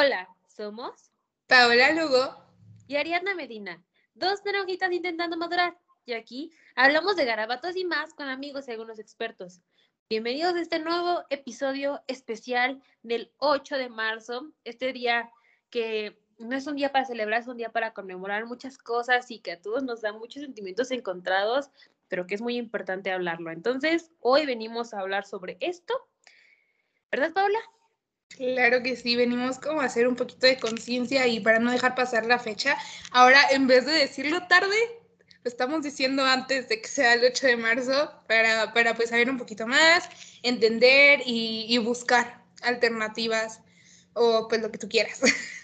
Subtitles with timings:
[0.00, 1.10] Hola, somos
[1.48, 2.32] Paola Lugo
[2.86, 3.84] y Ariadna Medina,
[4.14, 5.76] dos naranjitas intentando madurar.
[6.06, 9.60] Y aquí hablamos de garabatos y más con amigos y algunos expertos.
[10.08, 15.32] Bienvenidos a este nuevo episodio especial del 8 de marzo, este día
[15.68, 19.40] que no es un día para celebrar, es un día para conmemorar muchas cosas y
[19.40, 21.70] que a todos nos da muchos sentimientos encontrados,
[22.06, 23.50] pero que es muy importante hablarlo.
[23.50, 25.92] Entonces, hoy venimos a hablar sobre esto.
[27.10, 27.58] ¿Verdad, Paola?
[28.36, 31.94] Claro que sí, venimos como a hacer un poquito de conciencia y para no dejar
[31.94, 32.76] pasar la fecha.
[33.10, 34.76] Ahora, en vez de decirlo tarde,
[35.42, 39.30] lo estamos diciendo antes de que sea el 8 de marzo para, para pues saber
[39.30, 40.08] un poquito más,
[40.42, 43.60] entender y, y buscar alternativas
[44.12, 45.20] o pues lo que tú quieras.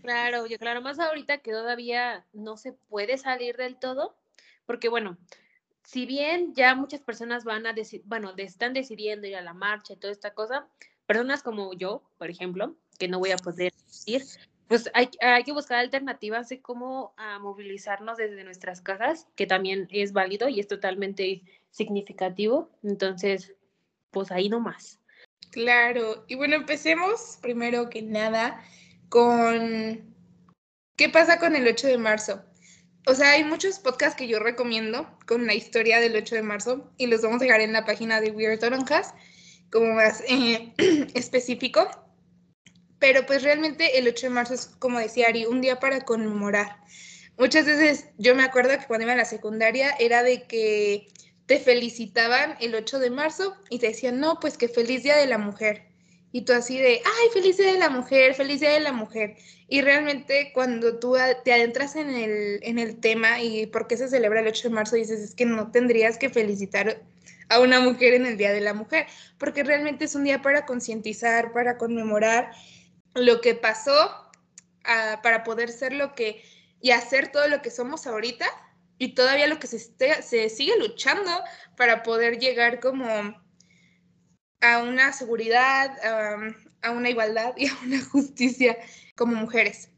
[0.00, 4.14] Claro, yo claro, más ahorita que todavía no se puede salir del todo,
[4.66, 5.16] porque bueno,
[5.82, 9.94] si bien ya muchas personas van a decir, bueno, están decidiendo ir a la marcha
[9.94, 10.68] y toda esta cosa,
[11.06, 13.72] personas como yo, por ejemplo, que no voy a poder
[14.06, 14.22] ir,
[14.68, 19.88] pues hay, hay que buscar alternativas de cómo a movilizarnos desde nuestras casas, que también
[19.90, 22.70] es válido y es totalmente significativo.
[22.82, 23.54] Entonces,
[24.10, 25.00] pues ahí nomás.
[25.50, 28.62] Claro, y bueno, empecemos primero que nada
[29.08, 30.14] con
[30.96, 32.42] qué pasa con el 8 de marzo.
[33.06, 36.90] O sea, hay muchos podcasts que yo recomiendo con la historia del 8 de marzo
[36.96, 39.14] y los vamos a dejar en la página de Weird Toronjas
[39.70, 40.72] como más eh,
[41.14, 41.88] específico.
[42.98, 46.78] Pero pues realmente el 8 de marzo es, como decía Ari, un día para conmemorar.
[47.36, 51.08] Muchas veces yo me acuerdo que cuando iba a la secundaria era de que
[51.46, 55.26] te felicitaban el 8 de marzo y te decían, no, pues que feliz día de
[55.26, 55.86] la mujer.
[56.32, 59.36] Y tú así de, ay, feliz día de la mujer, feliz día de la mujer.
[59.68, 64.08] Y realmente cuando tú te adentras en el, en el tema y por qué se
[64.08, 67.02] celebra el 8 de marzo, dices, es que no tendrías que felicitar
[67.48, 69.06] a una mujer en el Día de la Mujer,
[69.38, 72.50] porque realmente es un día para concientizar, para conmemorar
[73.14, 74.30] lo que pasó,
[74.84, 76.42] uh, para poder ser lo que
[76.80, 78.46] y hacer todo lo que somos ahorita
[78.98, 81.30] y todavía lo que se, esté, se sigue luchando
[81.76, 83.06] para poder llegar como
[84.60, 85.90] a una seguridad,
[86.36, 88.76] um, a una igualdad y a una justicia
[89.16, 89.90] como mujeres.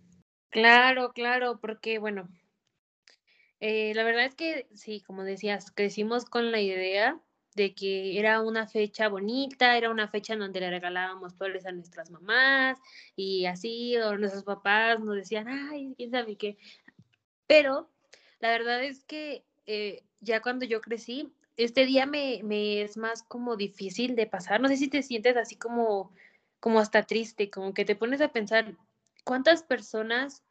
[0.50, 2.28] Claro, claro, porque bueno,
[3.60, 7.20] eh, la verdad es que sí, como decías, crecimos con la idea
[7.56, 11.72] de que era una fecha bonita, era una fecha en donde le regalábamos flores a
[11.72, 12.78] nuestras mamás
[13.16, 16.58] y así, o nuestros papás nos decían, ay, quién sabe qué.
[17.46, 17.90] Pero
[18.40, 23.22] la verdad es que eh, ya cuando yo crecí, este día me, me, es más
[23.22, 24.60] como difícil de pasar.
[24.60, 26.12] No sé si te sientes así como,
[26.60, 28.76] como hasta triste, como que te pones a pensar
[29.24, 30.42] cuántas personas,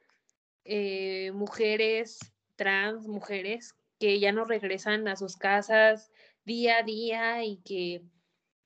[0.64, 2.18] eh, mujeres,
[2.56, 6.12] trans, mujeres, que ya no regresan a sus casas,
[6.46, 8.02] día a día y que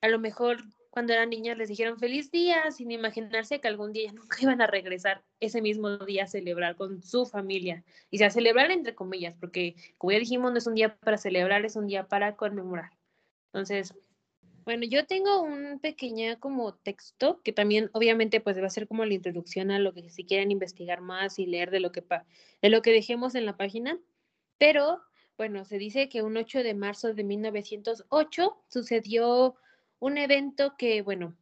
[0.00, 0.58] a lo mejor
[0.90, 4.66] cuando eran niñas les dijeron feliz día sin imaginarse que algún día nunca iban a
[4.66, 7.84] regresar ese mismo día a celebrar con su familia.
[8.10, 11.64] Y sea, celebrar entre comillas, porque como ya dijimos, no es un día para celebrar,
[11.64, 12.90] es un día para conmemorar.
[13.52, 13.94] Entonces,
[14.64, 19.04] bueno, yo tengo un pequeño como texto que también obviamente pues va a ser como
[19.04, 22.04] la introducción a lo que si quieren investigar más y leer de lo que,
[22.62, 23.98] de lo que dejemos en la página,
[24.58, 25.00] pero
[25.40, 29.56] bueno, se dice que un 8 de marzo de 1908 sucedió
[29.98, 31.34] un evento que, bueno,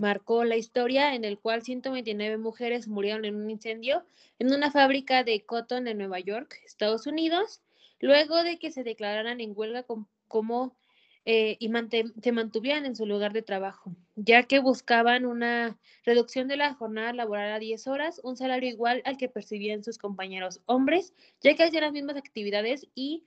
[0.00, 4.04] marcó la historia en el cual 129 mujeres murieron en un incendio
[4.40, 7.62] en una fábrica de cotton en Nueva York, Estados Unidos,
[8.00, 9.86] luego de que se declararan en huelga
[10.26, 10.76] como
[11.24, 11.70] eh, y
[12.20, 17.12] se mantuvieran en su lugar de trabajo, ya que buscaban una reducción de la jornada
[17.12, 21.62] laboral a 10 horas, un salario igual al que percibían sus compañeros hombres, ya que
[21.62, 23.24] hacían las mismas actividades y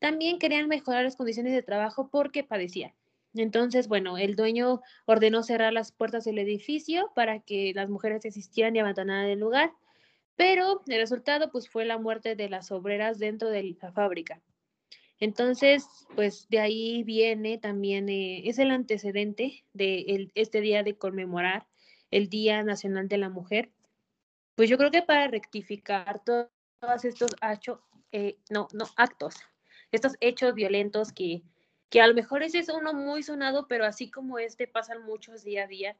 [0.00, 2.92] también querían mejorar las condiciones de trabajo porque padecían.
[3.34, 8.74] Entonces, bueno, el dueño ordenó cerrar las puertas del edificio para que las mujeres desistieran
[8.74, 9.72] y abandonaran el lugar,
[10.36, 14.40] pero el resultado pues fue la muerte de las obreras dentro de la fábrica.
[15.18, 21.66] Entonces, pues de ahí viene también, eh, es el antecedente de este día de conmemorar
[22.10, 23.70] el Día Nacional de la Mujer.
[24.54, 26.48] Pues yo creo que para rectificar todos
[27.04, 27.80] estos hechos,
[28.12, 29.36] eh, no, no, actos,
[29.90, 31.42] estos hechos violentos que,
[31.88, 35.44] que a lo mejor ese es uno muy sonado, pero así como este pasan muchos
[35.44, 35.96] día a día,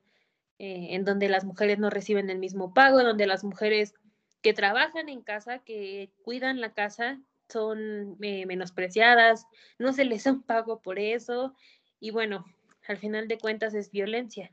[0.59, 3.95] eh, en donde las mujeres no reciben el mismo pago, donde las mujeres
[4.43, 9.47] que trabajan en casa, que cuidan la casa, son eh, menospreciadas,
[9.79, 11.55] no se les da un pago por eso
[12.01, 12.45] y bueno,
[12.89, 14.53] al final de cuentas es violencia,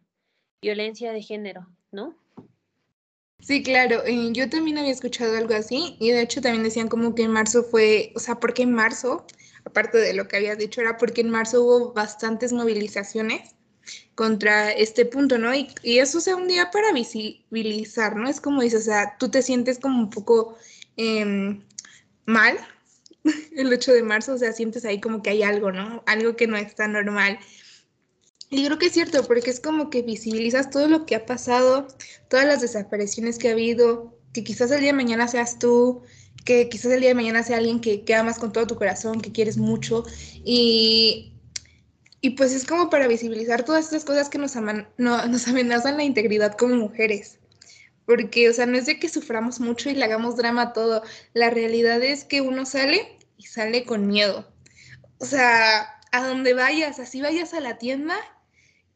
[0.61, 2.15] violencia de género, ¿no?
[3.39, 7.23] Sí, claro, yo también había escuchado algo así y de hecho también decían como que
[7.23, 9.25] en marzo fue, o sea, porque en marzo,
[9.65, 13.53] aparte de lo que habías dicho, era porque en marzo hubo bastantes movilizaciones
[14.15, 15.53] contra este punto, ¿no?
[15.53, 18.29] Y, eso sea un día para visibilizar, ¿no?
[18.29, 20.57] Es como dices, o sea, tú te sientes como un poco
[20.95, 21.59] eh,
[22.25, 22.57] mal
[23.55, 26.03] el 8 de marzo, o sea, sientes ahí como que hay algo, ¿no?
[26.05, 27.39] Algo que no está normal.
[28.49, 31.87] Y creo que es cierto, porque es como que visibilizas todo lo que ha pasado,
[32.29, 36.03] todas las desapariciones que ha habido, que quizás el día de mañana seas tú,
[36.45, 39.21] que quizás el día de mañana sea alguien que, que amas con todo tu corazón,
[39.21, 40.03] que quieres mucho.
[40.43, 41.33] Y,
[42.21, 45.97] y pues es como para visibilizar todas estas cosas que nos, aman, no, nos amenazan
[45.97, 47.39] la integridad como mujeres.
[48.05, 51.03] Porque, o sea, no es de que suframos mucho y le hagamos drama todo.
[51.33, 54.51] La realidad es que uno sale y sale con miedo.
[55.19, 58.15] O sea, a donde vayas, así vayas a la tienda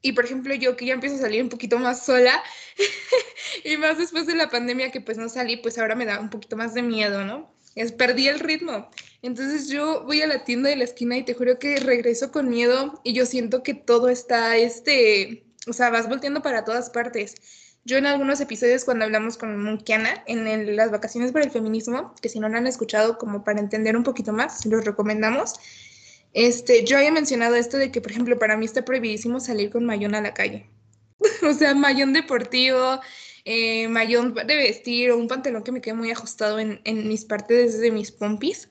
[0.01, 2.41] y por ejemplo, yo que ya empiezo a salir un poquito más sola
[3.63, 6.29] y más después de la pandemia que pues no salí, pues ahora me da un
[6.29, 7.53] poquito más de miedo, ¿no?
[7.75, 8.89] Es, perdí el ritmo.
[9.21, 12.49] Entonces yo voy a la tienda de la esquina y te juro que regreso con
[12.49, 17.35] miedo y yo siento que todo está, este, o sea, vas volteando para todas partes.
[17.87, 22.27] Yo en algunos episodios cuando hablamos con Munkiana en las vacaciones por el feminismo, que
[22.27, 25.53] si no lo han escuchado como para entender un poquito más, los recomendamos,
[26.33, 29.85] este, yo había mencionado esto de que, por ejemplo, para mí está prohibidísimo salir con
[29.85, 30.69] mayón a la calle.
[31.49, 32.99] o sea, mayón deportivo,
[33.45, 37.23] eh, mayón de vestir o un pantalón que me quede muy ajustado en, en mis
[37.23, 38.67] partes de mis pompis.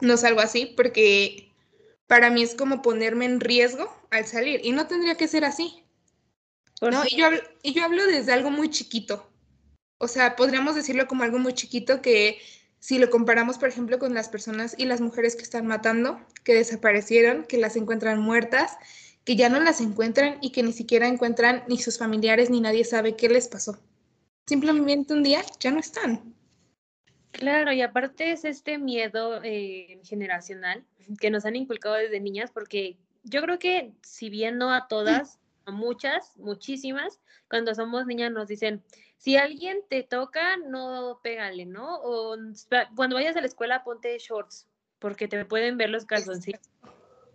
[0.00, 1.52] No salgo así porque
[2.06, 5.81] para mí es como ponerme en riesgo al salir y no tendría que ser así.
[6.90, 7.02] ¿No?
[7.08, 9.28] Y, yo hablo, y yo hablo desde algo muy chiquito.
[9.98, 12.40] O sea, podríamos decirlo como algo muy chiquito que
[12.80, 16.54] si lo comparamos, por ejemplo, con las personas y las mujeres que están matando, que
[16.54, 18.76] desaparecieron, que las encuentran muertas,
[19.24, 22.84] que ya no las encuentran y que ni siquiera encuentran ni sus familiares ni nadie
[22.84, 23.78] sabe qué les pasó.
[24.46, 26.34] Simplemente un día ya no están.
[27.30, 30.84] Claro, y aparte es este miedo eh, generacional
[31.20, 35.36] que nos han inculcado desde niñas, porque yo creo que si bien no a todas,
[35.36, 38.82] a muchas, muchísimas, cuando somos niñas nos dicen,
[39.18, 41.96] si alguien te toca, no pégale, ¿no?
[42.02, 42.36] O
[42.96, 44.66] cuando vayas a la escuela, ponte shorts,
[44.98, 46.60] porque te pueden ver los calzoncillos,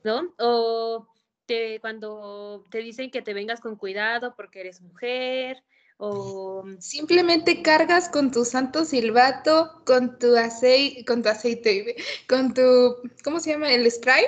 [0.03, 0.33] ¿no?
[0.39, 1.07] O
[1.45, 5.63] te, cuando te dicen que te vengas con cuidado porque eres mujer,
[5.97, 6.63] o...
[6.79, 11.95] Simplemente cargas con tu santo silbato, con tu aceite, con tu aceite,
[12.27, 13.71] con tu, ¿cómo se llama?
[13.71, 14.25] El spray.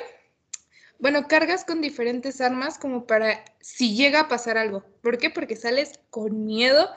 [1.00, 4.84] Bueno, cargas con diferentes armas como para si llega a pasar algo.
[5.01, 5.30] ¿Por qué?
[5.30, 6.90] Porque sales con miedo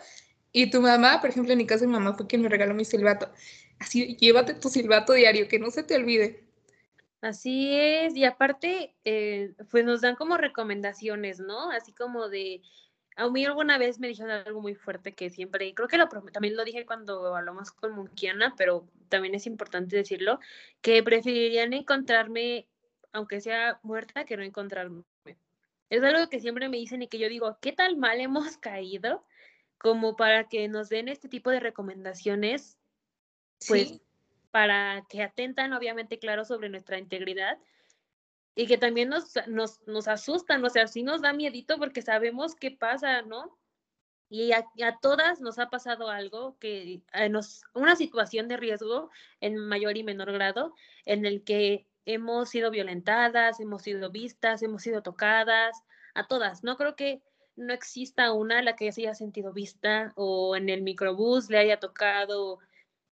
[0.53, 2.85] y tu mamá, por ejemplo, en mi caso, mi mamá fue quien me regaló mi
[2.85, 3.31] silbato.
[3.79, 6.45] Así, llévate tu silbato diario, que no se te olvide.
[7.21, 11.71] Así es, y aparte, eh, pues nos dan como recomendaciones, ¿no?
[11.71, 12.63] Así como de,
[13.17, 16.57] a mí alguna vez me dijeron algo muy fuerte que siempre, creo que lo, también
[16.57, 20.41] lo dije cuando hablamos con Munkiana, pero también es importante decirlo,
[20.81, 22.67] que preferirían encontrarme,
[23.13, 25.05] aunque sea muerta, que no encontrarme.
[25.91, 29.25] Es algo que siempre me dicen y que yo digo, ¿qué tal mal hemos caído?
[29.83, 32.79] como para que nos den este tipo de recomendaciones,
[33.67, 34.01] pues
[34.53, 37.59] para que atentan obviamente claro sobre nuestra integridad
[38.55, 42.55] y que también nos, nos, nos asustan, o sea, sí nos da miedito porque sabemos
[42.55, 43.59] qué pasa, ¿no?
[44.31, 44.65] Y a,
[45.03, 49.11] todas nos ha pasado algo que eh, nos, una situación de riesgo
[49.41, 50.75] en mayor y menor grado,
[51.07, 55.83] en el que hemos sido violentadas, hemos sido vistas, hemos sido tocadas,
[56.15, 56.65] a todas.
[56.65, 57.23] No creo que
[57.57, 61.59] no exista una a la que se haya sentido vista o en el microbús le
[61.59, 62.59] haya tocado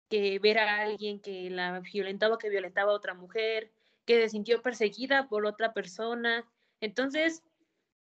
[0.09, 3.71] que ver a alguien que la violentaba, que violentaba a otra mujer,
[4.05, 6.45] que se sintió perseguida por otra persona.
[6.79, 7.43] Entonces,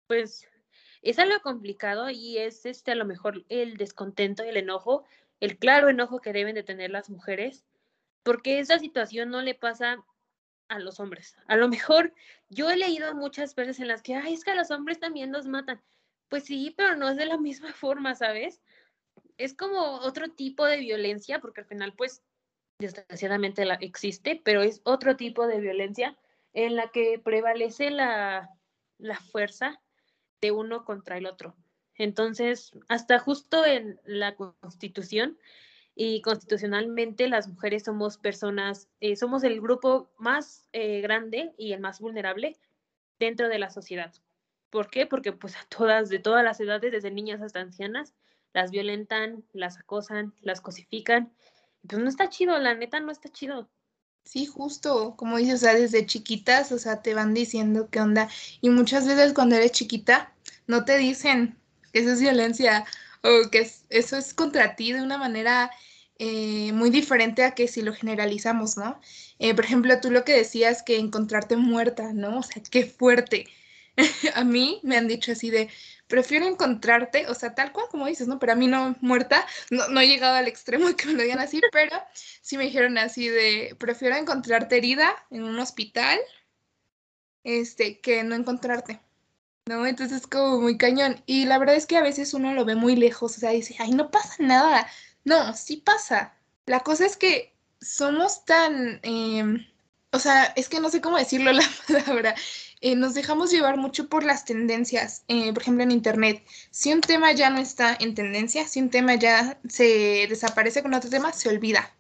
[0.07, 0.48] pues
[1.01, 5.05] es algo complicado y es este a lo mejor el descontento y el enojo,
[5.39, 7.65] el claro enojo que deben de tener las mujeres,
[8.24, 10.03] porque esa situación no le pasa
[10.69, 11.36] a los hombres.
[11.47, 12.13] A lo mejor
[12.50, 15.31] yo he leído muchas veces en las que, ay, es que a los hombres también
[15.31, 15.81] los matan.
[16.29, 18.62] Pues sí, pero no es de la misma forma, ¿sabes?
[19.38, 22.24] Es como otro tipo de violencia, porque al final, pues,
[22.79, 26.17] desgraciadamente la existe, pero es otro tipo de violencia
[26.53, 28.50] en la que prevalece la,
[28.97, 29.81] la fuerza
[30.41, 31.55] de uno contra el otro.
[31.95, 35.38] Entonces, hasta justo en la Constitución
[35.99, 41.79] y constitucionalmente las mujeres somos personas, eh, somos el grupo más eh, grande y el
[41.79, 42.55] más vulnerable
[43.17, 44.13] dentro de la sociedad.
[44.69, 45.07] ¿Por qué?
[45.07, 48.13] Porque pues a todas, de todas las edades, desde niñas hasta ancianas,
[48.53, 51.33] las violentan, las acosan, las cosifican.
[51.87, 53.67] Pues no está chido, la neta no está chido.
[54.23, 58.29] Sí, justo, como dices, o sea, desde chiquitas, o sea, te van diciendo qué onda.
[58.61, 60.31] Y muchas veces cuando eres chiquita,
[60.67, 61.57] no te dicen
[61.91, 62.85] que eso es violencia
[63.23, 65.71] o que eso es contra ti de una manera
[66.19, 69.00] eh, muy diferente a que si lo generalizamos, ¿no?
[69.39, 72.39] Eh, por ejemplo, tú lo que decías que encontrarte muerta, ¿no?
[72.39, 73.47] O sea, qué fuerte
[74.36, 75.69] a mí me han dicho así de,
[76.07, 78.39] prefiero encontrarte, o sea, tal cual como dices, ¿no?
[78.39, 81.24] Pero a mí no muerta, no, no he llegado al extremo de que me lo
[81.24, 81.95] digan así, pero
[82.41, 86.19] sí me dijeron así de, prefiero encontrarte herida en un hospital,
[87.43, 89.00] este, que no encontrarte.
[89.67, 89.86] ¿No?
[89.86, 91.21] Entonces es como muy cañón.
[91.25, 93.75] Y la verdad es que a veces uno lo ve muy lejos, o sea, dice,
[93.79, 94.88] ay, no pasa nada.
[95.25, 96.36] No, sí pasa.
[96.65, 99.65] La cosa es que somos tan, em,
[100.12, 102.36] o sea, es que no sé cómo decirlo la palabra,
[102.81, 106.43] eh, nos dejamos llevar mucho por las tendencias, eh, por ejemplo en Internet.
[106.71, 110.93] Si un tema ya no está en tendencia, si un tema ya se desaparece con
[110.93, 111.91] otro tema, se olvida.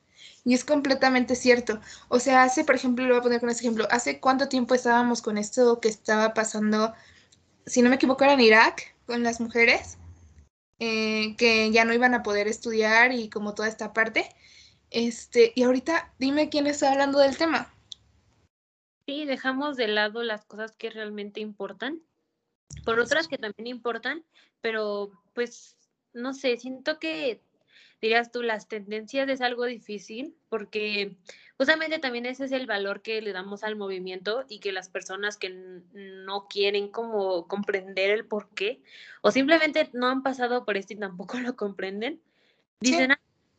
[0.45, 1.81] Y es completamente cierto.
[2.09, 4.75] O sea, hace, por ejemplo, lo voy a poner con este ejemplo, hace cuánto tiempo
[4.75, 6.93] estábamos con esto que estaba pasando,
[7.65, 9.97] si no me equivoco, era en Irak, con las mujeres,
[10.79, 14.29] eh, que ya no iban a poder estudiar y como toda esta parte.
[14.89, 17.73] Este, y ahorita dime quién está hablando del tema.
[19.05, 22.01] Sí, dejamos de lado las cosas que realmente importan,
[22.83, 24.25] por otras que también importan,
[24.61, 25.77] pero pues
[26.13, 27.41] no sé, siento que
[28.01, 31.15] dirías tú, las tendencias es algo difícil porque
[31.57, 35.37] justamente también ese es el valor que le damos al movimiento y que las personas
[35.37, 35.49] que
[35.93, 38.81] no quieren como comprender el por qué
[39.21, 42.21] o simplemente no han pasado por esto y tampoco lo comprenden,
[42.79, 43.13] dicen,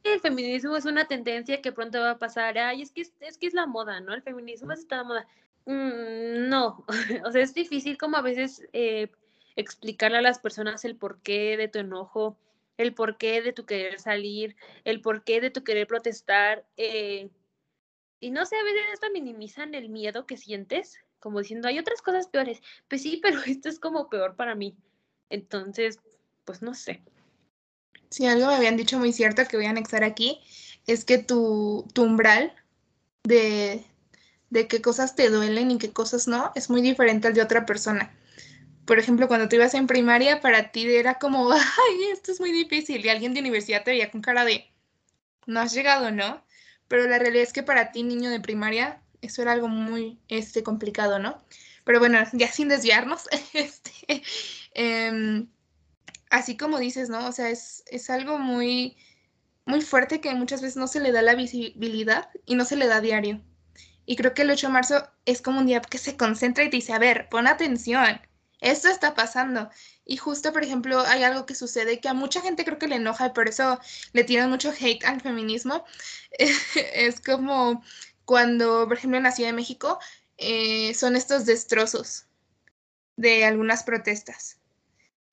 [0.05, 3.47] el feminismo es una tendencia que pronto va a pasar, ay, es que es, que
[3.47, 4.15] es la moda, ¿no?
[4.15, 5.27] El feminismo es esta moda.
[5.67, 6.85] Mm, no,
[7.27, 9.11] o sea, es difícil como a veces eh,
[9.57, 12.39] explicarle a las personas el porqué de tu enojo,
[12.79, 16.65] el porqué de tu querer salir, el porqué de tu querer protestar.
[16.77, 17.29] Eh,
[18.21, 22.01] y no sé, a veces esto minimizan el miedo que sientes, como diciendo, hay otras
[22.01, 22.63] cosas peores.
[22.89, 24.77] Pues sí, pero esto es como peor para mí.
[25.29, 25.99] Entonces,
[26.45, 27.03] pues no sé.
[28.11, 30.41] Sí, algo me habían dicho muy cierto que voy a anexar aquí,
[30.87, 32.55] es que tu, umbral
[33.25, 33.85] de,
[34.49, 37.67] de qué cosas te duelen y qué cosas no es muy diferente al de otra
[37.67, 38.18] persona.
[38.89, 42.53] Por ejemplo, cuando tú ibas en primaria, para ti era como, ay, esto es muy
[42.53, 44.73] difícil, y alguien de universidad te veía con cara de,
[45.47, 46.43] no has llegado, ¿no?
[46.89, 50.63] Pero la realidad es que para ti, niño de primaria, eso era algo muy este,
[50.63, 51.45] complicado, ¿no?
[51.85, 54.23] Pero bueno, ya sin desviarnos, este,
[54.73, 55.51] em,
[56.31, 57.29] así como dices, ¿no?
[57.29, 58.97] O sea, es, es algo muy,
[59.67, 62.87] muy fuerte que muchas veces no se le da la visibilidad y no se le
[62.87, 63.43] da diario.
[64.07, 66.71] Y creo que el 8 de marzo es como un día que se concentra y
[66.71, 68.19] te dice, a ver, pon atención,
[68.61, 69.71] esto está pasando.
[70.05, 72.97] Y justo, por ejemplo, hay algo que sucede que a mucha gente creo que le
[72.97, 73.81] enoja y por eso
[74.13, 75.85] le tiran mucho hate al feminismo.
[76.95, 77.83] es como
[78.25, 79.99] cuando, por ejemplo, en la Ciudad de México,
[80.37, 82.27] eh, son estos destrozos
[83.17, 84.59] de algunas protestas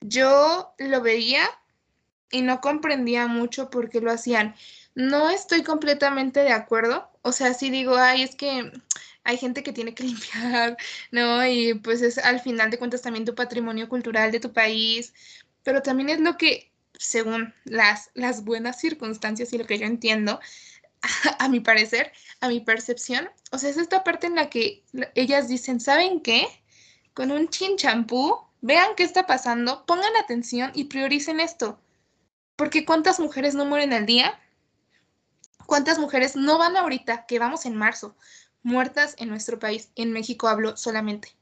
[0.08, 1.44] yo lo veía
[2.32, 4.56] y no comprendía mucho por qué lo hacían.
[4.94, 7.10] No estoy completamente de acuerdo.
[7.26, 8.72] O sea, sí digo, ay, es que
[9.24, 10.78] hay gente que tiene que limpiar,
[11.12, 11.46] ¿no?
[11.46, 15.14] Y pues es al final de cuentas también tu patrimonio cultural de tu país,
[15.64, 18.12] pero también es lo que, según las,
[18.44, 20.40] buenas circunstancias y lo que yo entiendo,
[21.02, 21.10] a,
[21.46, 24.84] a mi parecer, a mi percepción, o sea, es esta parte en la que
[25.16, 26.48] ellas dicen, ¿saben qué?
[27.14, 31.80] Con un chin champú Vean qué está pasando, pongan atención y prioricen esto.
[32.56, 34.40] Porque ¿cuántas mujeres no mueren al día?
[35.66, 38.16] ¿Cuántas mujeres no van ahorita, que vamos en marzo,
[38.64, 39.92] muertas en nuestro país?
[39.96, 41.36] En México hablo solamente,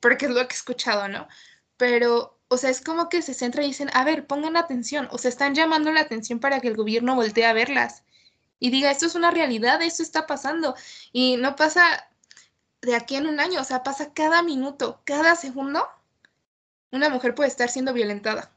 [0.00, 1.28] porque es lo que he escuchado, ¿no?
[1.76, 5.18] Pero, o sea, es como que se centra y dicen, a ver, pongan atención, o
[5.18, 8.04] se están llamando la atención para que el gobierno voltee a verlas
[8.60, 10.74] y diga, esto es una realidad, esto está pasando.
[11.12, 12.08] Y no pasa
[12.80, 15.86] de aquí en un año, o sea, pasa cada minuto, cada segundo
[16.90, 18.50] una mujer puede estar siendo violentada.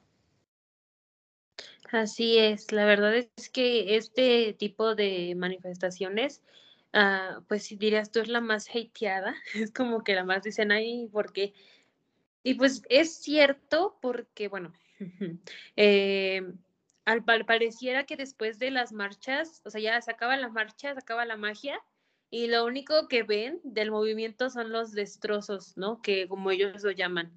[1.92, 6.42] Así es, la verdad es que este tipo de manifestaciones,
[6.94, 10.72] uh, pues si dirías tú es la más hateada, es como que la más dicen
[10.72, 11.54] ahí porque,
[12.44, 14.72] y pues es cierto porque, bueno,
[15.76, 16.54] eh,
[17.04, 21.26] al, pareciera que después de las marchas, o sea, ya se acaba la marcha, se
[21.26, 21.78] la magia,
[22.30, 26.02] y lo único que ven del movimiento son los destrozos, ¿no?
[26.02, 27.34] Que como ellos lo llaman.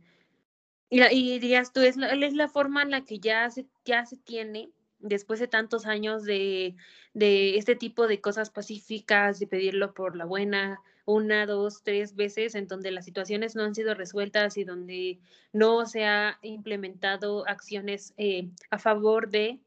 [0.91, 4.71] Y, dirías tú, es es la forma en la que ya se, ya se tiene
[4.99, 6.77] después de tantos años de,
[7.13, 12.55] de este tipo de cosas pacíficas, de pedirlo por la buena, una, dos, tres veces,
[12.55, 15.19] en donde las situaciones no han sido resueltas y donde
[15.53, 19.61] no se ha implementado acciones eh, a favor de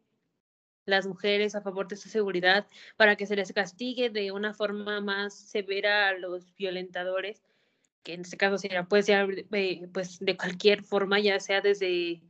[0.86, 5.02] las mujeres, a favor de su seguridad, para que se les castigue de una forma
[5.02, 7.44] más severa a los violentadores
[8.08, 12.22] que en este caso sería, puede ser eh, pues de cualquier forma, ya sea desde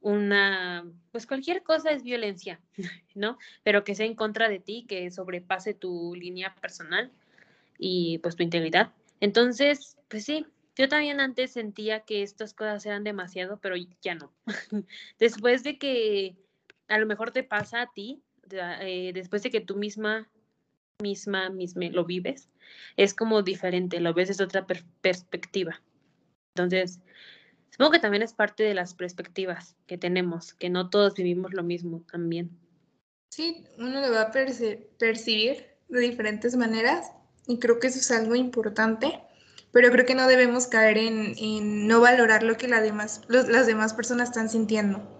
[0.00, 2.58] una, pues cualquier cosa es violencia,
[3.14, 3.36] ¿no?
[3.62, 7.12] Pero que sea en contra de ti, que sobrepase tu línea personal
[7.78, 8.94] y pues tu integridad.
[9.20, 14.32] Entonces, pues sí, Yo también antes sentía que estas cosas eran demasiado, pero ya no.
[15.18, 16.34] después de que
[16.88, 20.30] a lo mejor te pasa a ti, eh, después de que tú misma,
[21.00, 22.48] misma, misma lo vives,
[22.96, 24.66] es como diferente, lo ves desde otra
[25.00, 25.80] perspectiva.
[26.54, 27.00] Entonces,
[27.70, 31.62] supongo que también es parte de las perspectivas que tenemos, que no todos vivimos lo
[31.62, 32.50] mismo también.
[33.30, 37.12] Sí, uno lo va a percibir de diferentes maneras
[37.46, 39.20] y creo que eso es algo importante,
[39.72, 44.48] pero creo que no debemos caer en, no valorar lo que las demás personas están
[44.48, 45.19] sintiendo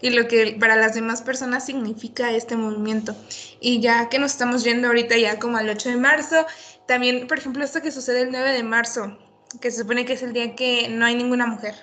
[0.00, 3.16] y lo que para las demás personas significa este movimiento.
[3.60, 6.46] Y ya que nos estamos yendo ahorita ya como al 8 de marzo,
[6.86, 9.18] también, por ejemplo, esto que sucede el 9 de marzo,
[9.60, 11.74] que se supone que es el día que no hay ninguna mujer.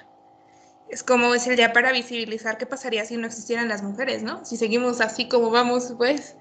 [0.89, 4.45] Es como es el día para visibilizar qué pasaría si no existieran las mujeres, ¿no?
[4.45, 6.35] Si seguimos así como vamos, pues.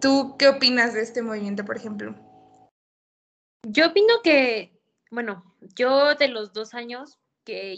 [0.00, 2.14] ¿Tú qué opinas de este movimiento, por ejemplo?
[3.66, 4.78] Yo opino que,
[5.10, 7.18] bueno, yo de los dos años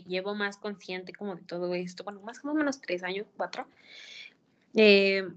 [0.06, 3.66] llevo más consciente como de todo esto, bueno, más o menos tres años, cuatro,
[4.74, 5.28] eh,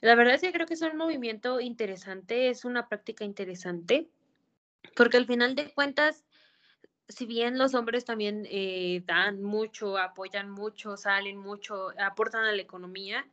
[0.00, 4.08] la verdad es que creo que es un movimiento interesante, es una práctica interesante,
[4.94, 6.24] porque al final de cuentas,
[7.08, 12.62] si bien los hombres también eh, dan mucho, apoyan mucho, salen mucho, aportan a la
[12.62, 13.26] economía,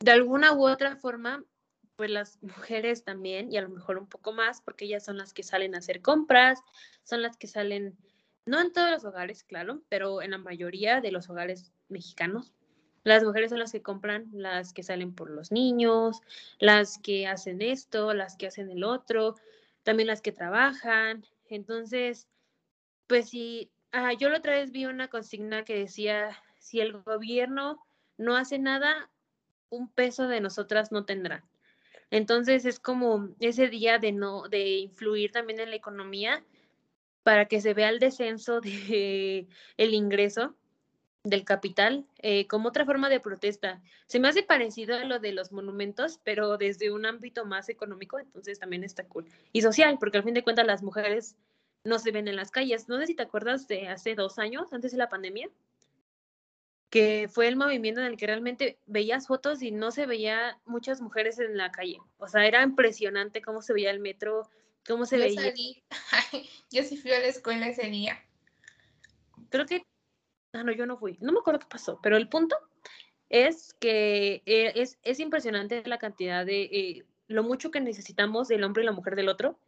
[0.00, 1.42] de alguna u otra forma,
[1.96, 5.32] pues las mujeres también, y a lo mejor un poco más, porque ellas son las
[5.32, 6.60] que salen a hacer compras,
[7.02, 7.96] son las que salen,
[8.48, 12.52] no en todos los hogares, claro, pero en la mayoría de los hogares mexicanos,
[13.04, 16.20] las mujeres son las que compran, las que salen por los niños,
[16.58, 19.36] las que hacen esto, las que hacen el otro,
[19.82, 21.24] también las que trabajan.
[21.48, 22.26] Entonces,
[23.06, 27.82] pues sí, ah, yo la otra vez vi una consigna que decía, si el gobierno
[28.16, 29.10] no hace nada,
[29.70, 31.44] un peso de nosotras no tendrá.
[32.10, 36.44] Entonces es como ese día de no, de influir también en la economía
[37.28, 40.54] para que se vea el descenso de el ingreso
[41.24, 43.82] del capital eh, como otra forma de protesta.
[44.06, 48.18] Se me hace parecido a lo de los monumentos, pero desde un ámbito más económico,
[48.18, 49.26] entonces también está cool.
[49.52, 51.36] Y social, porque al fin de cuentas las mujeres
[51.84, 52.88] no se ven en las calles.
[52.88, 55.50] No sé si te acuerdas de hace dos años, antes de la pandemia,
[56.88, 61.02] que fue el movimiento en el que realmente veías fotos y no se veía muchas
[61.02, 61.98] mujeres en la calle.
[62.16, 64.48] O sea, era impresionante cómo se veía el metro,
[64.88, 65.54] cómo se veía.
[66.70, 68.20] Yo sí fui a la escuela ese día.
[69.50, 69.82] Creo que
[70.52, 71.18] Ah, no, yo no fui.
[71.20, 72.56] No me acuerdo qué pasó, pero el punto
[73.28, 78.64] es que eh, es, es, impresionante la cantidad de eh, lo mucho que necesitamos del
[78.64, 79.58] hombre y la mujer del otro.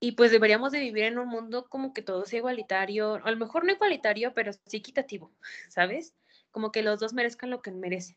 [0.00, 3.36] Y pues deberíamos de vivir en un mundo como que todo sea igualitario, a lo
[3.36, 5.30] mejor no igualitario, pero sí equitativo,
[5.68, 6.12] ¿sabes?
[6.50, 8.16] Como que los dos merezcan lo que merecen,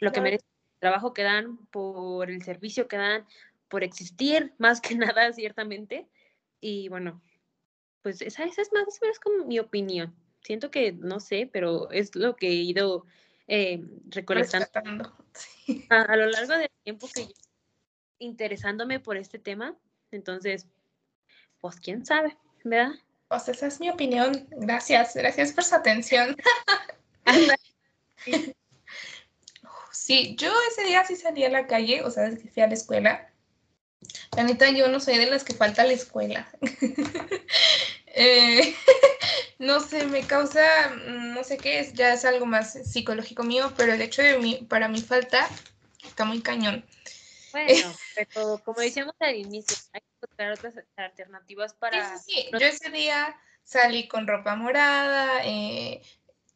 [0.00, 3.26] lo que merecen, el trabajo que dan, por el servicio que dan,
[3.68, 6.08] por existir, más que nada, ciertamente.
[6.60, 7.22] Y bueno,
[8.02, 11.90] pues esa, esa es más o menos como mi opinión siento que, no sé, pero
[11.90, 13.06] es lo que he ido
[13.48, 15.16] eh, recolectando
[15.90, 17.26] a, lo largo del tiempo que
[18.18, 19.76] interesándome por este tema.
[20.10, 20.68] Entonces,
[21.60, 22.92] pues quién sabe, ¿verdad?
[23.28, 24.46] Pues esa es mi opinión.
[24.50, 26.36] Gracias, gracias por su atención.
[29.90, 32.68] sí, yo ese día sí salí a la calle, o sea, desde que fui a
[32.68, 33.33] la escuela.
[34.36, 36.48] La neta, yo no soy de las que falta a la escuela.
[38.06, 38.74] eh,
[39.58, 43.72] no sé, me causa, mm, no sé qué es, ya es algo más psicológico mío,
[43.76, 45.48] pero el hecho de mi, para mi falta
[46.04, 46.84] está muy cañón.
[47.52, 52.18] Bueno, pero como decíamos al inicio, hay que buscar otras alternativas para...
[52.18, 56.02] Sí, sí, Yo ese día salí con ropa morada, eh,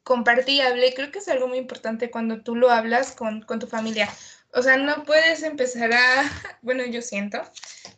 [0.03, 3.69] compartí, hablé, creo que es algo muy importante cuando tú lo hablas con, con tu
[3.69, 4.09] familia.
[4.55, 6.25] O sea, no puedes empezar a,
[6.63, 7.43] bueno, yo siento,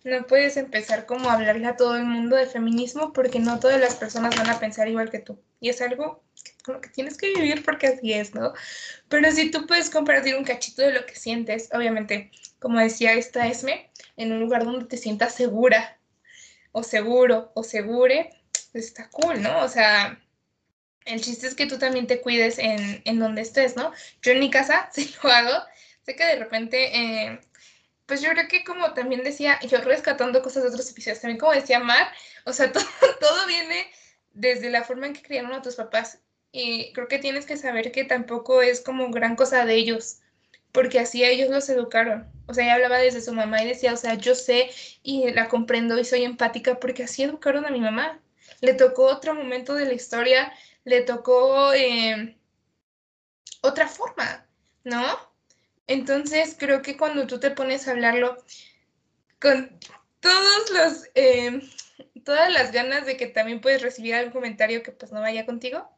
[0.05, 3.81] no puedes empezar como a hablarle a todo el mundo de feminismo porque no todas
[3.81, 5.39] las personas van a pensar igual que tú.
[5.61, 6.23] Y es algo
[6.65, 8.53] que, que tienes que vivir porque así es, ¿no?
[9.09, 13.47] Pero si tú puedes compartir un cachito de lo que sientes, obviamente, como decía esta
[13.47, 15.99] Esme, en un lugar donde te sientas segura
[16.73, 18.31] o seguro o segure,
[18.73, 19.61] pues está cool, ¿no?
[19.61, 20.21] O sea,
[21.05, 23.93] el chiste es que tú también te cuides en, en donde estés, ¿no?
[24.23, 25.65] Yo en mi casa sí lo hago
[26.03, 27.41] Sé que de repente, eh,
[28.07, 31.53] pues yo creo que como también decía, yo rescatando cosas de otros episodios, también como
[31.53, 32.09] decía Mar,
[32.45, 32.85] o sea, todo,
[33.21, 33.87] todo viene
[34.33, 36.21] desde la forma en que criaron a tus papás.
[36.53, 40.21] Y creo que tienes que saber que tampoco es como gran cosa de ellos,
[40.73, 42.31] porque así ellos los educaron.
[42.47, 44.71] O sea, ella hablaba desde su mamá y decía, o sea, yo sé
[45.03, 48.21] y la comprendo y soy empática porque así educaron a mi mamá.
[48.61, 50.53] Le tocó otro momento de la historia,
[50.85, 52.37] le tocó eh,
[53.63, 54.47] otra forma,
[54.85, 55.30] ¿no?
[55.90, 58.37] Entonces creo que cuando tú te pones a hablarlo
[59.40, 59.76] con
[60.20, 61.68] todos los, eh,
[62.24, 65.90] todas las ganas de que también puedes recibir algún comentario que pues no vaya contigo,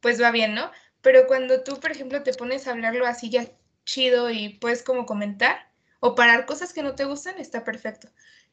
[0.00, 0.70] pues va bien, ¿no?
[1.02, 3.44] Pero cuando tú, por ejemplo, te pones a hablarlo así ya
[3.84, 5.68] chido y puedes como comentar
[5.98, 8.08] o parar cosas que no te gustan, está perfecto.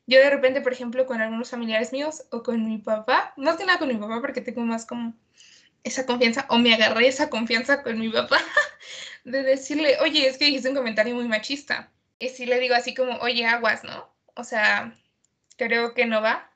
[0.07, 3.67] Yo de repente, por ejemplo, con algunos familiares míos o con mi papá, más que
[3.67, 5.13] nada con mi papá porque tengo más como
[5.83, 8.39] esa confianza o me agarré esa confianza con mi papá
[9.23, 11.91] de decirle, oye, es que dijiste un comentario muy machista.
[12.19, 14.13] Y si le digo así como, oye, aguas, ¿no?
[14.35, 14.95] O sea,
[15.57, 16.51] creo que no va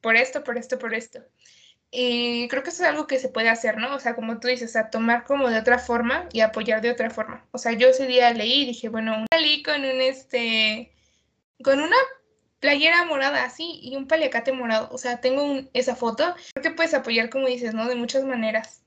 [0.00, 1.20] por esto, por esto, por esto.
[1.90, 3.94] Y creo que eso es algo que se puede hacer, ¿no?
[3.94, 7.10] O sea, como tú dices, a tomar como de otra forma y apoyar de otra
[7.10, 7.46] forma.
[7.52, 10.92] O sea, yo ese día leí y dije, bueno, salí con un este,
[11.64, 11.96] con una
[12.60, 14.88] playera morada así y un paliacate morado.
[14.92, 16.34] O sea, tengo esa foto.
[16.52, 17.86] Creo que puedes apoyar, como dices, ¿no?
[17.86, 18.82] De muchas maneras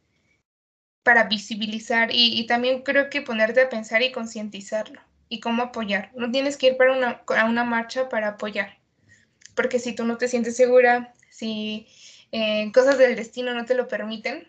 [1.04, 6.12] para visibilizar y, también creo que ponerte a pensar y concientizarlo y cómo apoyar.
[6.16, 8.78] No tienes que ir para una, a una marcha para apoyar,
[9.56, 11.88] porque si tú no te sientes segura, si
[12.32, 14.48] eh, cosas del destino no te lo permiten,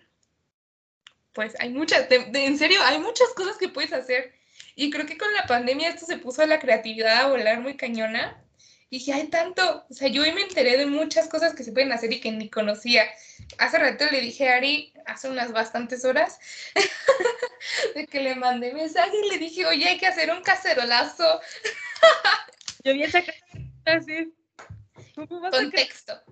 [1.33, 4.35] pues hay muchas, en serio, hay muchas cosas que puedes hacer.
[4.75, 7.77] Y creo que con la pandemia esto se puso a la creatividad a volar muy
[7.77, 8.43] cañona.
[8.93, 11.73] Y dije, hay tanto, o sea, yo hoy me enteré de muchas cosas que se
[11.73, 13.09] pueden hacer y que ni conocía.
[13.57, 16.39] Hace rato le dije a Ari, hace unas bastantes horas,
[17.95, 21.41] de que le mandé mensaje y le dije, oye, hay que hacer un cacerolazo.
[22.85, 23.23] yo vi esa
[23.87, 24.35] así.
[25.51, 26.23] Contexto.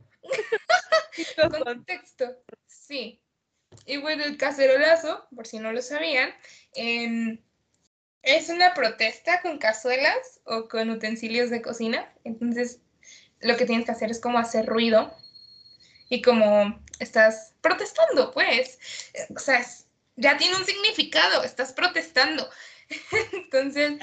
[1.65, 2.27] Contexto,
[2.67, 3.23] sí.
[3.87, 6.31] Y bueno, el cacerolazo, por si no lo sabían,
[6.75, 7.43] em,
[8.23, 12.13] es una protesta con cazuelas o con utensilios de cocina.
[12.25, 12.81] Entonces,
[13.41, 15.15] lo que tienes que hacer es como hacer ruido
[16.09, 18.79] y como estás protestando, pues.
[19.35, 19.65] O sea,
[20.17, 22.49] ya tiene un significado, estás protestando.
[23.33, 24.01] Entonces,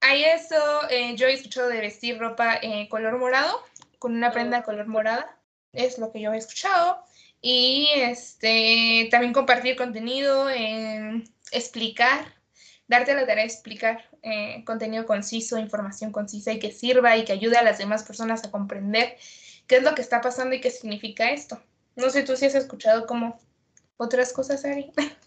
[0.00, 0.88] hay eso.
[0.90, 3.64] Eh, yo he escuchado de vestir ropa eh, color morado,
[3.98, 5.38] con una prenda color morada
[5.72, 7.02] es lo que yo he escuchado.
[7.40, 10.48] Y este, también compartir contenido,
[11.52, 12.34] explicar,
[12.88, 17.32] darte la tarea de explicar eh, contenido conciso, información concisa y que sirva y que
[17.32, 19.16] ayude a las demás personas a comprender
[19.66, 21.62] qué es lo que está pasando y qué significa esto.
[21.94, 23.38] No sé tú si has escuchado como
[23.96, 24.90] otras cosas, Ari.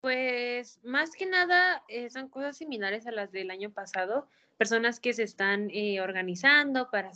[0.00, 5.14] Pues más que nada eh, son cosas similares a las del año pasado, personas que
[5.14, 7.10] se están eh, organizando para,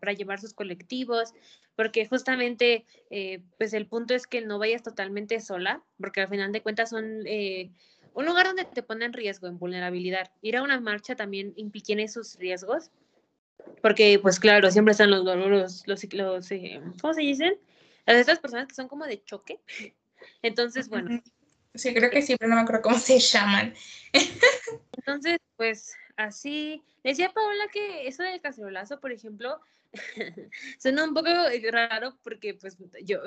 [0.00, 1.34] para llevar sus colectivos,
[1.76, 2.86] porque justamente
[3.58, 7.24] pues el punto es que no vayas totalmente sola, porque al final de cuentas son
[8.14, 10.30] un lugar donde te pone en riesgo, en vulnerabilidad.
[10.42, 12.90] Ir a una marcha también tiene sus riesgos,
[13.82, 16.06] porque pues claro, siempre están los, los, los, los
[17.00, 17.58] ¿cómo se dicen?
[18.06, 19.60] Las estas personas que son como de choque.
[20.42, 21.22] Entonces, bueno.
[21.74, 23.74] Sí, creo que sí, pero no me acuerdo cómo se llaman.
[24.96, 26.82] Entonces, pues así.
[27.04, 29.60] Decía Paola que eso del cacerolazo, por ejemplo,
[30.78, 31.30] suena un poco
[31.70, 33.20] raro porque, pues, yo,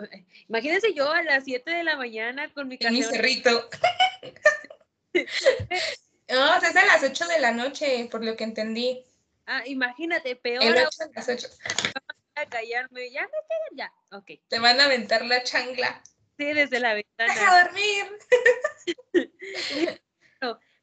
[0.47, 3.11] imagínense yo a las 7 de la mañana con mi cacerolazo.
[3.11, 3.69] mi cerrito.
[6.29, 9.05] No, es a las 8 de la noche, por lo que entendí.
[9.45, 10.63] Ah, imagínate, peor.
[10.63, 11.47] El 8 a las 8.
[12.35, 13.27] A callarme, ya,
[13.75, 14.31] ya, ok.
[14.47, 16.01] Te van a aventar la changla.
[16.37, 17.33] Sí, desde la ventana.
[17.33, 18.05] Deja dormir.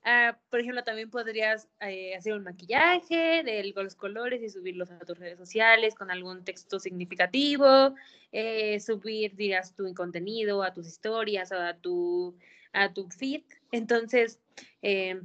[0.02, 4.98] Ah, por ejemplo, también podrías eh, hacer un maquillaje de los colores y subirlos a
[5.00, 7.94] tus redes sociales con algún texto significativo,
[8.32, 12.34] eh, subir, dirías, tu contenido a tus historias o a tu,
[12.72, 13.42] a tu feed.
[13.70, 14.40] Entonces,
[14.82, 15.20] eh,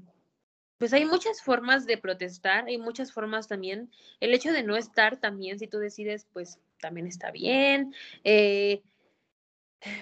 [0.78, 3.92] pues hay muchas formas de protestar, hay muchas formas también.
[4.20, 7.94] El hecho de no estar también, si tú decides, pues también está bien.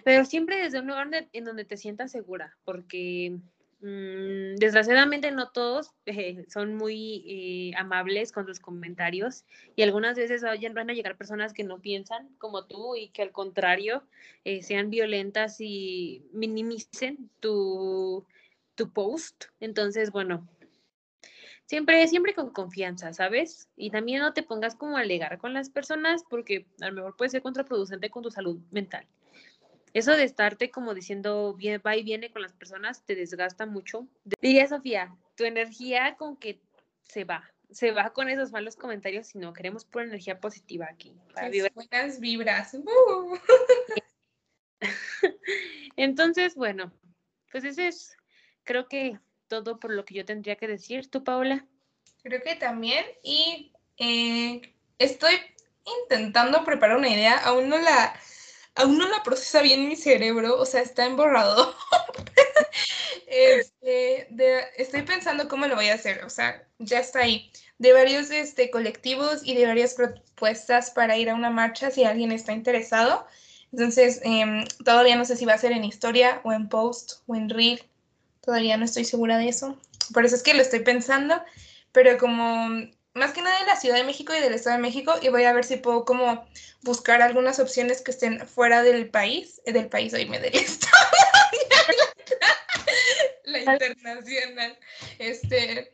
[0.04, 3.38] pero siempre desde un lugar en donde te sientas segura, porque
[3.86, 9.44] Mm, desgraciadamente no todos eh, son muy eh, amables con sus comentarios
[9.76, 13.34] y algunas veces van a llegar personas que no piensan como tú y que al
[13.34, 14.04] contrario
[14.46, 18.26] eh, sean violentas y minimicen tu,
[18.76, 19.48] tu post.
[19.60, 20.48] Entonces, bueno,
[21.66, 23.68] siempre, siempre con confianza, ¿sabes?
[23.76, 27.18] Y también no te pongas como a alegar con las personas porque a lo mejor
[27.18, 29.06] puede ser contraproducente con tu salud mental.
[29.94, 34.08] Eso de estarte como diciendo bien, va y viene con las personas te desgasta mucho.
[34.42, 36.60] Diría Sofía, tu energía con que
[37.04, 41.16] se va, se va con esos malos comentarios, sino queremos pura energía positiva aquí.
[41.34, 42.74] Para buenas vibras.
[42.74, 43.38] Uh.
[45.96, 46.92] Entonces, bueno,
[47.52, 48.18] pues ese es,
[48.64, 51.10] creo que todo por lo que yo tendría que decir.
[51.10, 51.68] ¿Tú, Paola?
[52.24, 53.06] Creo que también.
[53.22, 55.34] Y eh, estoy
[56.02, 58.20] intentando preparar una idea, aún no la
[58.76, 61.76] aún no la procesa bien mi cerebro, o sea, está emborrado.
[63.28, 64.28] este,
[64.78, 67.52] estoy pensando cómo lo voy a hacer, o sea, ya está ahí.
[67.78, 72.32] de varios este, colectivos y de varias propuestas para ir a una marcha si alguien
[72.32, 73.28] está interesado.
[73.72, 77.36] Entonces, em, todavía no sé si va a ser en historia o en post o
[77.36, 77.84] en reel.
[78.42, 79.80] Todavía no estoy segura de eso.
[80.14, 81.42] Por eso es que lo estoy pensando.
[81.92, 82.70] Pero como
[83.14, 85.44] más que nada de la Ciudad de México y del Estado de México y voy
[85.44, 86.46] a ver si puedo como
[86.82, 91.08] buscar algunas opciones que estén fuera del país, eh, del país, hoy me del Estado.
[93.46, 94.80] la internacional.
[95.20, 95.92] Este,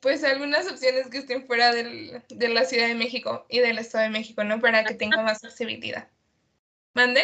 [0.00, 4.04] pues algunas opciones que estén fuera del, de la Ciudad de México y del Estado
[4.04, 4.60] de México, ¿no?
[4.60, 6.08] Para que tenga más accesibilidad.
[6.94, 7.22] ¿Mande?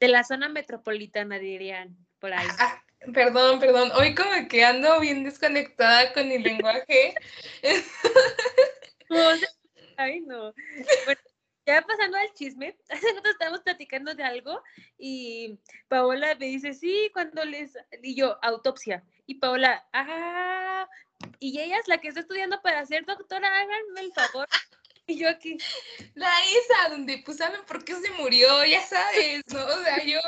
[0.00, 2.46] De la zona metropolitana, dirían, por ahí.
[2.58, 3.90] Ah, perdón, perdón.
[3.96, 7.14] Hoy como que ando bien desconectada con el lenguaje.
[9.96, 10.52] Ay, no.
[11.04, 11.20] Bueno,
[11.66, 14.62] ya pasando al chisme, hace rato estábamos platicando de algo
[14.98, 17.72] y Paola me dice, sí, cuando les...
[18.02, 19.04] Y yo, autopsia.
[19.26, 20.88] Y Paola, ah,
[21.38, 24.48] y ella es la que está estudiando para ser doctora, háganme el favor.
[25.06, 25.58] Y yo aquí.
[26.14, 29.62] La esa, donde pues saben por qué se murió, ya sabes, ¿no?
[29.62, 30.18] O sea, yo.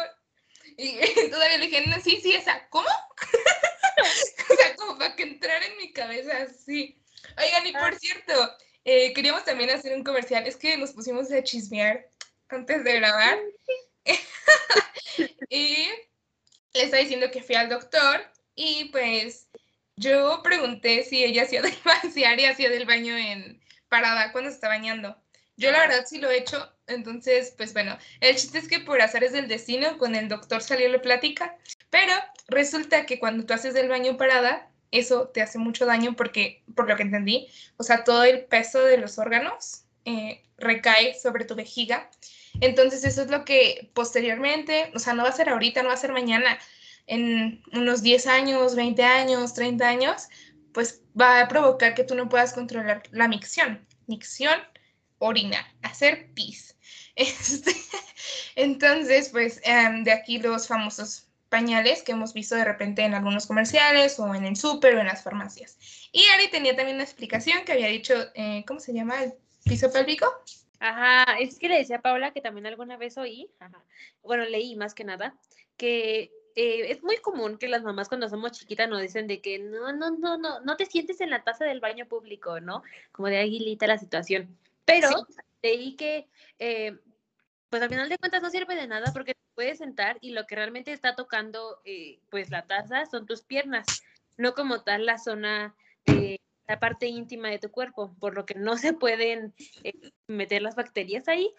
[0.76, 0.98] Y
[1.30, 2.88] todavía le dije, no, sí, sí, esa, ¿cómo?
[4.50, 6.98] o sea, como para que entrara en mi cabeza así.
[7.38, 7.98] Oigan, y por ah.
[7.98, 10.46] cierto, eh, queríamos también hacer un comercial.
[10.46, 12.08] Es que nos pusimos a chismear
[12.48, 13.38] antes de grabar.
[15.48, 15.88] y
[16.74, 18.20] le estaba diciendo que fui al doctor
[18.54, 19.48] y pues
[19.96, 21.74] yo pregunté si ella hacía del,
[22.12, 25.16] si hacía del baño en parada cuando se está bañando.
[25.56, 29.00] Yo la verdad sí lo he hecho, entonces, pues bueno, el chiste es que por
[29.00, 31.56] azares del destino, con el doctor salió la plática,
[31.90, 32.12] pero
[32.48, 36.88] resulta que cuando tú haces del baño parada, eso te hace mucho daño porque, por
[36.88, 41.54] lo que entendí, o sea, todo el peso de los órganos eh, recae sobre tu
[41.54, 42.08] vejiga.
[42.60, 45.94] Entonces, eso es lo que posteriormente, o sea, no va a ser ahorita, no va
[45.94, 46.58] a ser mañana,
[47.06, 50.28] en unos 10 años, 20 años, 30 años,
[50.72, 53.86] pues va a provocar que tú no puedas controlar la micción.
[54.06, 54.58] Micción,
[55.18, 56.74] orinar, hacer pis.
[57.16, 57.72] Este,
[58.56, 63.46] entonces, pues em, de aquí los famosos pañales que hemos visto de repente en algunos
[63.46, 65.78] comerciales o en el súper o en las farmacias.
[66.12, 69.22] Y Ari tenía también una explicación que había dicho, eh, ¿cómo se llama?
[69.22, 69.32] ¿El
[69.64, 70.26] piso pélvico?
[70.78, 73.50] Ajá, es que le decía a Paula que también alguna vez oí,
[74.22, 75.34] bueno, leí más que nada,
[75.78, 79.58] que eh, es muy común que las mamás cuando somos chiquitas nos dicen de que
[79.58, 82.82] no, no, no, no, no te sientes en la taza del baño público, ¿no?
[83.12, 84.58] Como de aguilita la situación.
[84.86, 85.10] Pero
[85.62, 86.98] leí que, eh,
[87.68, 90.46] pues al final de cuentas no sirve de nada porque te puedes sentar y lo
[90.46, 93.86] que realmente está tocando, eh, pues la taza son tus piernas,
[94.36, 95.74] no como tal la zona,
[96.68, 99.54] la parte íntima de tu cuerpo, por lo que no se pueden
[100.26, 101.52] meter las bacterias ahí.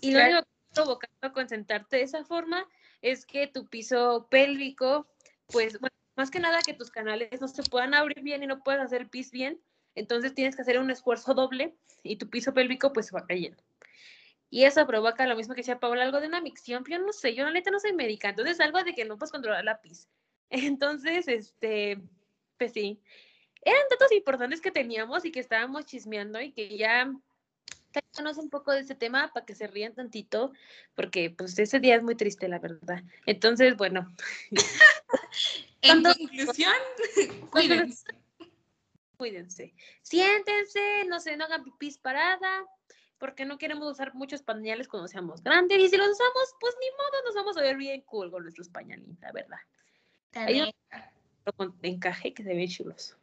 [0.00, 2.66] Y lo único que está provocando con sentarte de esa forma
[3.02, 5.06] es que tu piso pélvico,
[5.46, 8.62] pues, bueno, más que nada que tus canales no se puedan abrir bien y no
[8.62, 9.60] puedas hacer pis bien,
[9.98, 13.62] entonces tienes que hacer un esfuerzo doble y tu piso pélvico pues va cayendo.
[14.50, 17.34] Y eso provoca lo mismo que decía Paula, algo de una micción, yo no sé,
[17.34, 20.08] yo la neta no soy médica, entonces algo de que no puedes controlar la pis.
[20.50, 22.00] Entonces, este,
[22.56, 22.98] pues sí,
[23.62, 27.12] eran datos importantes que teníamos y que estábamos chismeando y que ya
[28.14, 30.52] conoce un poco de ese tema para que se rían tantito,
[30.94, 33.02] porque pues ese día es muy triste, la verdad.
[33.26, 34.10] Entonces, bueno.
[35.82, 36.72] en conclusión,
[37.50, 38.04] cuídense.
[39.18, 39.74] Cuídense.
[40.02, 42.64] Siéntense, no se no hagan pipis parada,
[43.18, 45.80] porque no queremos usar muchos pañales cuando seamos grandes.
[45.80, 48.68] Y si los usamos, pues ni modo, nos vamos a ver bien cool con nuestros
[48.68, 49.58] pañalitos, la verdad.
[50.34, 50.72] Hay un
[51.56, 53.16] con encaje que se ve chulos.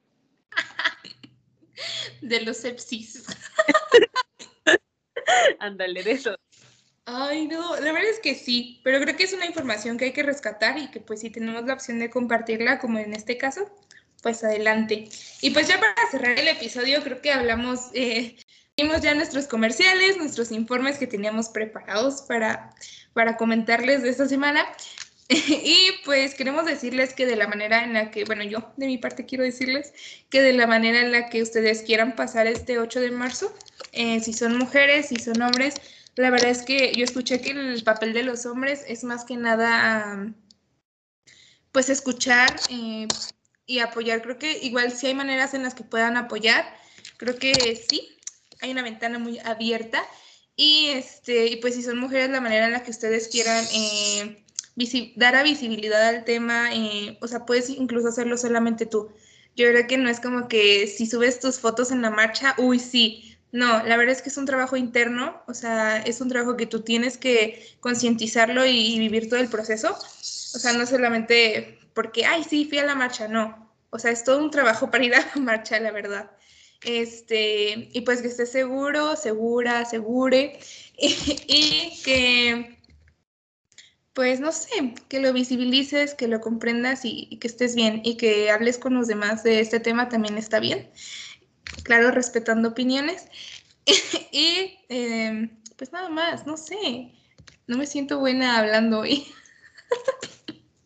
[2.21, 3.25] De los sepsis.
[5.60, 6.36] Ándale, de eso.
[7.05, 10.13] Ay, no, la verdad es que sí, pero creo que es una información que hay
[10.13, 13.69] que rescatar y que pues si tenemos la opción de compartirla, como en este caso,
[14.25, 15.07] pues adelante.
[15.41, 18.35] Y pues ya para cerrar el episodio, creo que hablamos, eh,
[18.75, 22.71] ya nuestros comerciales, nuestros informes que teníamos preparados para,
[23.13, 24.65] para comentarles de esta semana.
[25.29, 28.97] y pues queremos decirles que de la manera en la que, bueno, yo de mi
[28.97, 29.93] parte quiero decirles
[30.31, 33.55] que de la manera en la que ustedes quieran pasar este 8 de marzo,
[33.91, 35.75] eh, si son mujeres, si son hombres.
[36.15, 39.38] La verdad es que yo escuché que el papel de los hombres es más que
[39.38, 40.33] nada,
[41.71, 43.07] pues escuchar eh,
[43.65, 44.21] y apoyar.
[44.21, 46.65] Creo que igual si hay maneras en las que puedan apoyar,
[47.17, 48.17] creo que sí,
[48.62, 50.04] hay una ventana muy abierta.
[50.56, 54.43] Y, este, y pues si son mujeres, la manera en la que ustedes quieran eh,
[55.15, 56.69] dar a visibilidad al tema,
[57.21, 59.10] o sea, puedes incluso hacerlo solamente tú.
[59.56, 62.80] Yo creo que no es como que si subes tus fotos en la marcha, uy,
[62.80, 66.58] sí, no, la verdad es que es un trabajo interno, o sea, es un trabajo
[66.58, 69.93] que tú tienes que concientizarlo y, vivir todo el proceso.
[69.93, 73.73] O sea, no solamente porque, ay, sí, fui a la marcha, no.
[73.89, 76.29] O sea, es todo un trabajo para ir a la marcha, la verdad.
[76.84, 80.60] Este, y pues que estés seguro, segura, segure.
[80.97, 82.79] Y, que,
[84.13, 88.01] pues no sé, que lo visibilices, que lo comprendas y, que estés bien.
[88.05, 90.91] Y que hables con los demás de este tema también está bien.
[91.84, 93.27] Claro, respetando opiniones.
[94.31, 97.12] y em, pues nada más, no sé.
[97.67, 99.25] No me siento buena hablando hoy.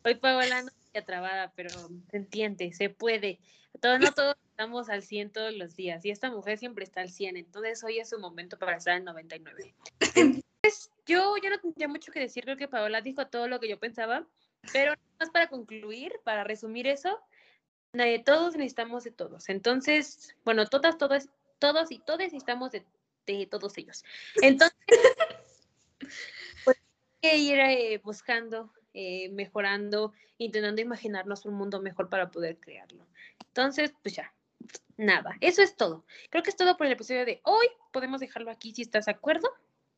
[0.04, 0.64] Hoy Paola
[1.06, 3.40] trabada, pero se entiende, se puede.
[3.82, 7.10] Todos, no todos estamos al 100 todos los días y esta mujer siempre está al
[7.10, 9.74] 100, entonces hoy es su momento para estar al 99.
[10.16, 13.70] Entonces, yo ya no tendría mucho que decir, creo que Paola dijo todo lo que
[13.70, 14.28] yo pensaba,
[14.74, 17.20] pero más para concluir, para resumir eso,
[18.26, 19.50] todos necesitamos de todos.
[19.50, 22.86] Entonces, bueno, todas, todas, todos y todos necesitamos de,
[23.26, 24.04] de todos ellos.
[24.42, 24.78] Entonces,
[26.66, 32.58] pues hay que ir eh, buscando, eh, mejorando, intentando imaginarnos un mundo mejor para poder
[32.58, 33.06] crearlo.
[33.48, 34.34] Entonces, pues ya,
[34.98, 36.06] nada, eso es todo.
[36.30, 37.68] Creo que es todo por el episodio de hoy.
[37.92, 39.50] Podemos dejarlo aquí si estás de acuerdo.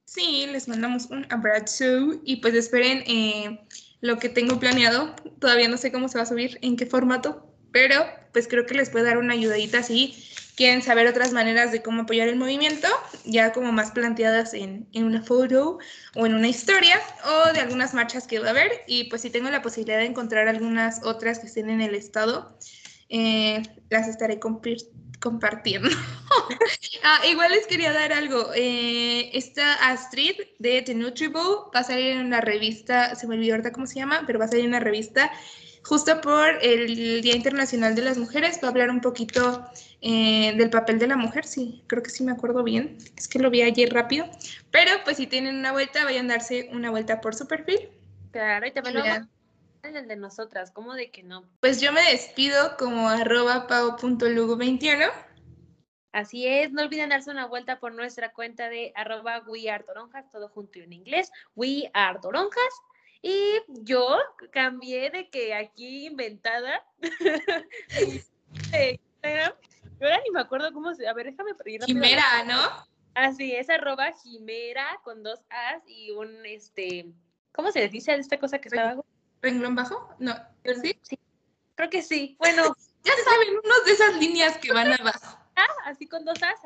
[0.06, 3.66] Sí, les mandamos un abrazo y pues esperen eh,
[4.02, 5.16] lo que tengo planeado.
[5.40, 8.74] Todavía no sé cómo se va a subir, en qué formato, pero pues creo que
[8.74, 10.16] les puede dar una ayudadita si
[10.56, 12.88] quieren saber otras maneras de cómo apoyar el movimiento,
[13.26, 15.80] ya como más planteadas en, en, una foto
[16.16, 18.84] o en una historia o de algunas marchas que va a haber.
[18.88, 22.58] Y pues si tengo la posibilidad de encontrar algunas otras que estén en el estado,
[23.10, 24.40] eh, las estaré
[25.20, 25.90] compartiendo.
[27.04, 28.52] ah, igual les quería dar algo.
[28.56, 31.42] Eh, esta Astrid de The Nutrible
[31.76, 34.46] va a salir en una revista, se me olvidó ahorita cómo se llama, pero va
[34.46, 35.32] a salir en una revista
[35.84, 38.60] justo por el Día Internacional de las Mujeres.
[38.64, 39.66] Va a hablar un poquito
[40.02, 42.98] eh, del papel de la mujer, sí, creo que sí me acuerdo bien.
[43.16, 44.26] Es que lo vi ayer rápido.
[44.72, 47.90] Pero pues si tienen una vuelta, vayan a darse una vuelta por su perfil.
[48.32, 49.04] Claro, y también lo
[49.84, 51.44] el de nosotras, ¿cómo de que no?
[51.60, 55.12] Pues yo me despido como arroba pao.lugo21.
[56.12, 59.44] Así es, no olviden darse una vuelta por nuestra cuenta de arroba
[59.86, 62.74] Toronjas, todo junto en inglés, We Are Toronjas.
[63.22, 64.18] Y yo
[64.52, 66.84] cambié de que aquí inventada.
[70.02, 71.08] ahora ni me acuerdo cómo se.
[71.08, 71.84] A ver, déjame pedir.
[71.84, 72.60] Jimera, ¿no?
[73.14, 77.14] Así es, arroba Jimera con dos As y un este.
[77.52, 79.06] ¿Cómo se les dice a esta cosa que está abajo?
[79.42, 80.16] ¿Renglón bajo?
[80.20, 80.34] No.
[80.82, 80.98] ¿Sí?
[81.02, 81.20] sí.
[81.76, 82.36] Creo que sí.
[82.40, 82.76] Bueno.
[83.04, 85.38] ya saben, unos de esas líneas que van abajo.
[85.56, 86.60] Ah, así con dos As.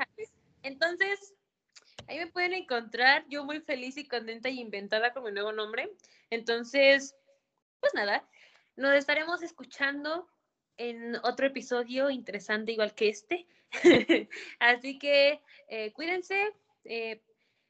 [0.61, 1.34] Entonces,
[2.07, 3.25] ahí me pueden encontrar.
[3.29, 5.91] Yo muy feliz y contenta y inventada con mi nuevo nombre.
[6.29, 7.15] Entonces,
[7.79, 8.27] pues nada,
[8.75, 10.27] nos estaremos escuchando
[10.77, 13.47] en otro episodio interesante igual que este.
[14.59, 16.53] Así que eh, cuídense
[16.85, 17.21] eh,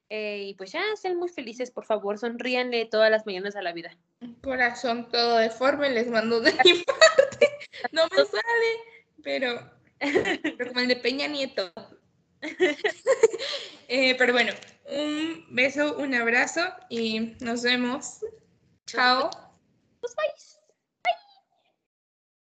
[0.09, 3.73] eh, y pues ya sean muy felices, por favor, sonríanle todas las mañanas a la
[3.73, 3.97] vida.
[4.41, 7.49] Corazón todo deforme, les mando de mi parte.
[7.91, 8.71] No me sale,
[9.23, 9.71] pero,
[10.57, 11.71] pero como el de Peña Nieto.
[13.87, 14.51] Eh, pero bueno,
[14.89, 18.25] un beso, un abrazo y nos vemos.
[18.87, 19.29] Chao.